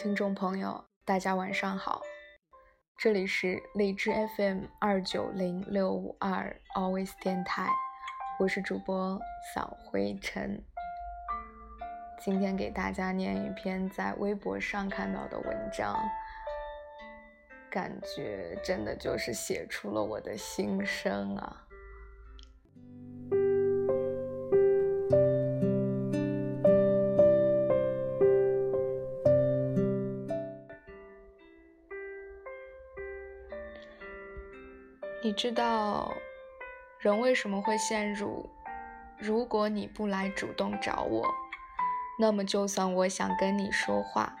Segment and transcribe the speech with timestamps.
[0.00, 2.00] 听众朋友，大家晚上好，
[2.96, 7.68] 这里是荔枝 FM 二九零六五二 Always 电台，
[8.38, 9.20] 我是主播
[9.54, 10.64] 扫灰尘。
[12.18, 15.94] 今天给大家念一篇在微博上看到的文章，
[17.68, 21.66] 感觉真的就是写出了我的心声啊。
[35.30, 36.12] 你知道
[36.98, 38.50] 人为什么会陷入
[39.16, 41.24] “如果你不来主动找我，
[42.18, 44.34] 那么就算我想跟你说话，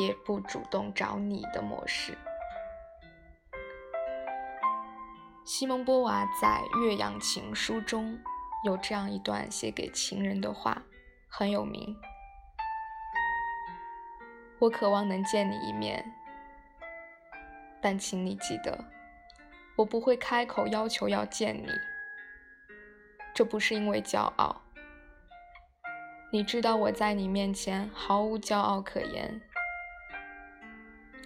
[0.00, 2.16] 也不主动找你”的模式？
[5.44, 8.18] 西蒙波娃在《岳阳情书》中
[8.64, 10.82] 有这样一段写给情人的话，
[11.28, 11.94] 很有名
[14.60, 16.10] ：“我渴望能见你一面，
[17.82, 18.82] 但请你记得。”
[19.76, 21.68] 我不会开口要求要见你，
[23.34, 24.62] 这不是因为骄傲。
[26.30, 29.40] 你知道我在你面前毫无骄傲可言，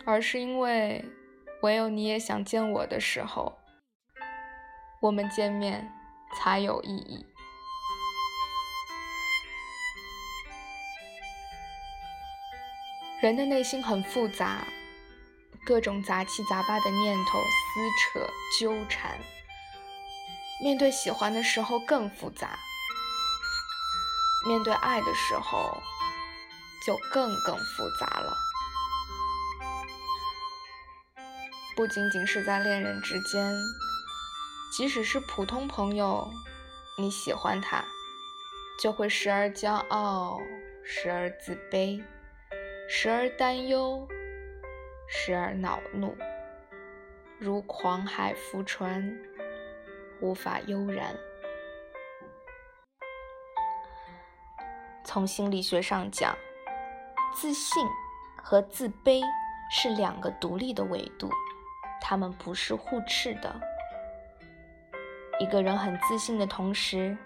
[0.06, 1.04] 而是因为
[1.62, 3.58] 唯有你也想见我的时候，
[5.00, 5.90] 我们见面
[6.34, 7.26] 才有意义。
[13.20, 14.64] 人的内心很复杂。
[15.68, 18.26] 各种杂七杂八的念头撕扯
[18.58, 19.18] 纠缠，
[20.64, 22.58] 面对喜欢的时候更复杂，
[24.46, 25.78] 面对爱的时候
[26.86, 28.34] 就更更复杂了。
[31.76, 33.54] 不仅仅是在恋人之间，
[34.72, 36.32] 即使是普通朋友，
[36.96, 37.84] 你喜欢他，
[38.82, 40.40] 就会时而骄傲，
[40.82, 42.02] 时而自卑，
[42.88, 44.08] 时而担忧。
[45.10, 46.14] 时而恼怒，
[47.38, 49.18] 如狂海浮船，
[50.20, 51.16] 无法悠然。
[55.02, 56.36] 从心理学上讲，
[57.34, 57.82] 自信
[58.36, 59.22] 和自卑
[59.70, 61.30] 是两个独立的维度，
[62.02, 63.58] 它们不是互斥的。
[65.40, 67.16] 一个人很自信的同时，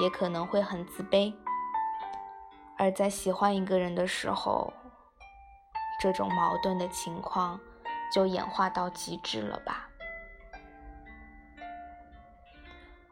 [0.00, 1.34] 也可能会很自卑，
[2.78, 4.72] 而在喜欢一个人的时候。
[6.02, 7.60] 这种矛盾的情况
[8.12, 9.88] 就演化到极致了吧？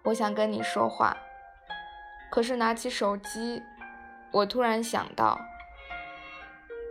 [0.03, 1.17] 我想跟你说话，
[2.33, 3.63] 可是拿起手机，
[4.33, 5.39] 我突然想到，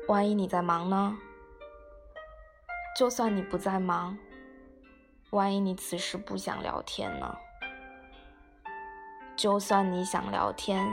[0.07, 1.17] 万一你在忙呢？
[2.97, 4.17] 就算你不在忙，
[5.31, 7.37] 万一你此时不想聊天呢？
[9.35, 10.87] 就算你想聊天，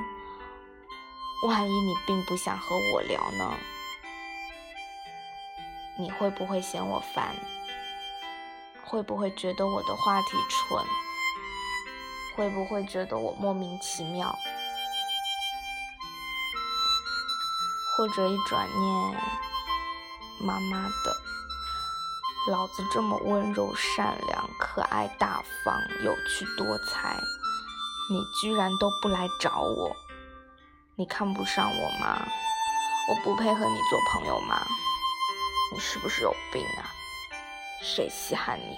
[1.47, 3.57] 万一你并不想和我聊呢？
[5.99, 7.35] 你会不会嫌我烦？
[8.85, 10.85] 会不会觉得我的话题蠢？
[12.37, 14.39] 会不会觉得我莫名其妙？
[17.97, 19.21] 或者一转念，
[20.43, 21.17] 妈妈的，
[22.53, 27.17] 老子这么温柔、善良、可爱、大方、有趣、多才，
[28.11, 29.97] 你居然都不来找我？
[30.97, 32.29] 你看不上我吗？
[33.09, 34.61] 我不配和你做朋友吗？
[35.73, 36.91] 你是不是有病啊？
[37.83, 38.77] 谁稀罕你？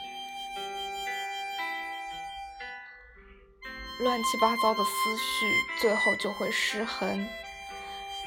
[4.00, 7.28] 乱七八糟的思绪，最后就会失衡，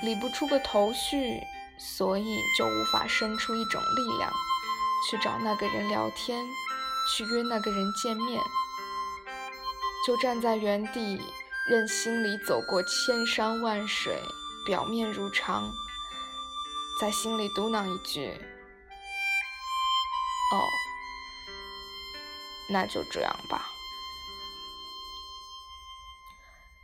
[0.02, 1.42] 理不出个头绪，
[1.80, 4.32] 所以就无法生出一种力量，
[5.10, 6.46] 去找那个人聊天，
[7.16, 8.42] 去约那个人见面，
[10.06, 11.22] 就站在原地，
[11.70, 14.22] 任心里走过千山万水，
[14.66, 15.72] 表面如常。
[17.00, 18.38] 在心里嘟囔一句
[20.52, 20.68] ：“哦，
[22.70, 23.66] 那就这样吧。”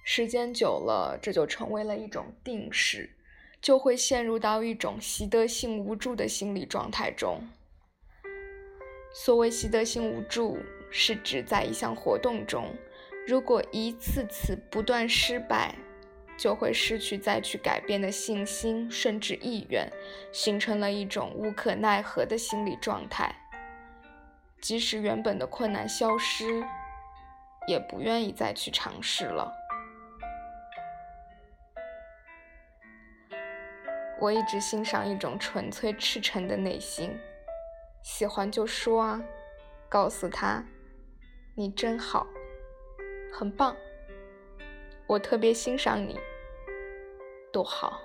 [0.04, 3.10] 时间久了，这就成为了一种定式，
[3.62, 7.46] 就会陷入到一种习得性无助的心理状态中。
[9.14, 10.58] 所谓习得性无助，
[10.90, 12.74] 是指在一项活动中，
[13.28, 15.76] 如果一次次不断失败。
[16.38, 19.92] 就会失去再去改变的信心，甚至意愿，
[20.32, 23.36] 形成了一种无可奈何的心理状态。
[24.62, 26.64] 即使原本的困难消失，
[27.68, 29.54] 也不愿意再去尝试了。
[34.20, 37.16] 我一直欣赏一种纯粹赤诚的内心，
[38.02, 39.22] 喜欢就说啊，
[39.88, 40.64] 告诉他，
[41.56, 42.26] 你真好，
[43.32, 43.76] 很棒。
[45.06, 46.20] 我特别欣赏你，
[47.54, 48.02] 多好！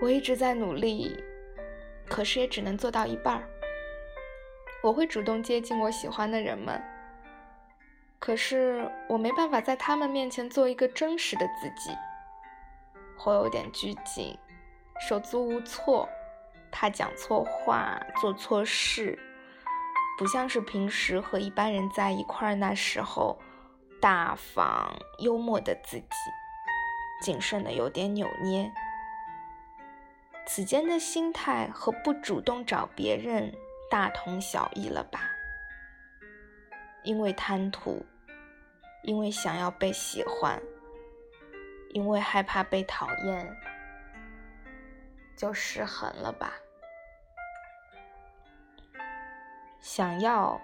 [0.00, 1.22] 我一直在努力，
[2.08, 3.48] 可是也只能做到一半儿。
[4.82, 6.82] 我会主动接近我喜欢的人们，
[8.18, 11.96] 可是我没办法在他们面前做一个真实的自己。
[13.16, 14.36] 会有点拘谨，
[15.08, 16.08] 手足无措，
[16.72, 19.16] 怕讲错话、做错事，
[20.18, 23.38] 不像是平时和一般人在一块儿那时候
[24.00, 26.06] 大方幽默的自己，
[27.20, 28.72] 谨慎的有点扭捏。
[30.44, 33.54] 此间的心态和不主动找别人
[33.92, 35.30] 大同小异了吧？
[37.02, 38.06] 因为贪图，
[39.02, 40.58] 因为想要被喜欢。
[41.90, 43.54] 因为害怕被讨厌，
[45.36, 46.54] 就失衡了吧？
[49.78, 50.58] 想要，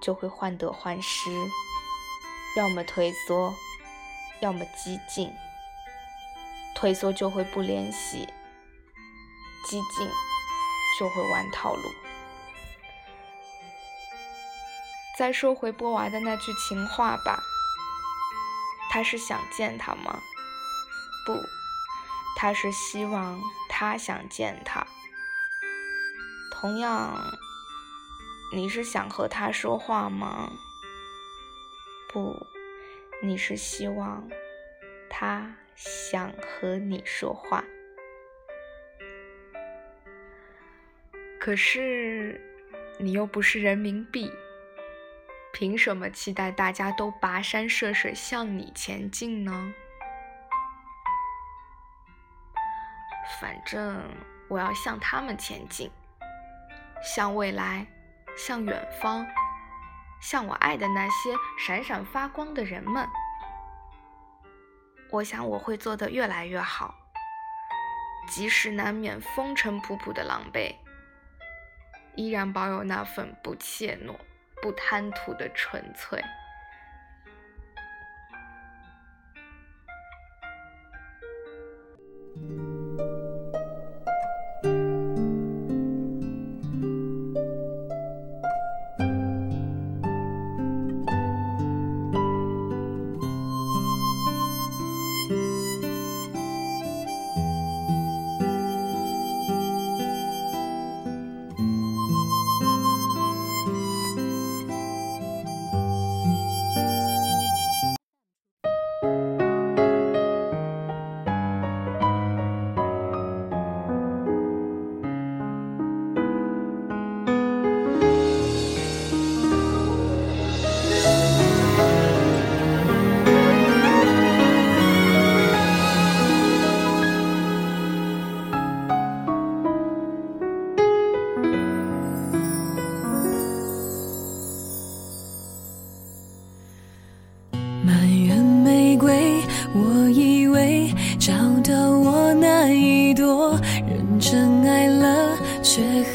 [0.00, 1.30] 就会患得患失，
[2.56, 3.52] 要么退缩，
[4.40, 5.30] 要么激进。
[6.74, 8.26] 退缩就会不联系，
[9.66, 10.08] 激进
[10.98, 12.07] 就会玩套路。
[15.18, 17.42] 再说回波娃的那句情话吧，
[18.88, 20.16] 他是想见他吗？
[21.26, 21.32] 不，
[22.36, 24.86] 他是希望他想见他。
[26.52, 27.16] 同样，
[28.54, 30.52] 你是想和他说话吗？
[32.12, 32.46] 不，
[33.20, 34.28] 你是希望
[35.10, 37.64] 他想和你说话。
[41.40, 42.40] 可是，
[43.00, 44.30] 你又不是人民币，
[45.52, 49.74] 凭什么期待大家都跋山涉水向你前进呢？
[53.40, 54.02] 反正
[54.48, 55.90] 我要向他们前进，
[57.02, 57.86] 向未来，
[58.36, 59.26] 向远方，
[60.20, 63.06] 向我爱的那些闪闪发光的人们。
[65.10, 66.94] 我想我会做得越来越好，
[68.28, 70.74] 即使难免风尘仆仆的狼狈，
[72.14, 74.14] 依然保有那份不怯懦、
[74.60, 76.22] 不贪图的纯粹。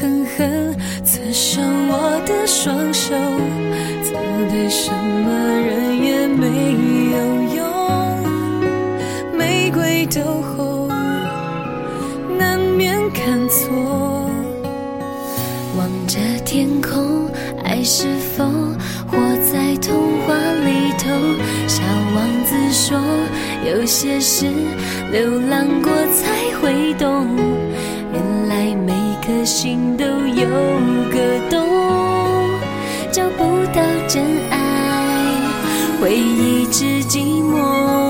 [0.00, 0.74] 狠狠
[1.04, 3.14] 刺伤我的双手，
[4.02, 4.18] 责
[4.50, 6.46] 备什么人也没
[7.12, 7.16] 有
[7.56, 7.58] 用。
[9.36, 10.88] 玫瑰都红，
[12.38, 14.28] 难免看错。
[15.76, 17.28] 望着天空，
[17.64, 18.44] 爱是否
[19.06, 19.16] 活
[19.52, 20.34] 在童话
[20.64, 21.10] 里头？
[21.66, 21.82] 小
[22.14, 22.98] 王子说，
[23.64, 24.46] 有些事
[25.12, 27.26] 流浪过才会懂。
[28.12, 29.03] 原来没。
[29.26, 30.46] 颗心都有
[31.08, 31.66] 个洞，
[33.10, 35.40] 找不到真爱，
[35.98, 38.03] 会一直寂寞。